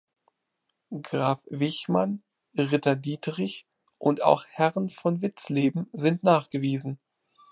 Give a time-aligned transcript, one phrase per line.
[1.03, 2.23] Graf Wichmann,
[2.57, 3.67] Ritter Dietrich
[3.99, 6.99] und auch Herren von Witzleben sind nachgewiesen.